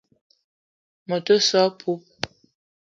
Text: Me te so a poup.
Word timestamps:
Me 1.07 1.17
te 1.25 1.35
so 1.47 1.63
a 1.69 1.77
poup. 1.79 2.03